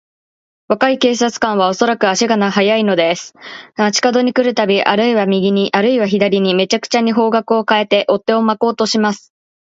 [0.67, 3.35] 若い警官は、おそろしく足が早いのです。
[3.77, 9.31] 町かどに来るたび、あるいは右に、あるいは左に、めちゃくちゃに方角をかえて、追っ手をまこうとします。